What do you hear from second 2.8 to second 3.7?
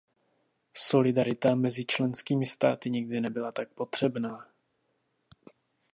nikdy nebyla tak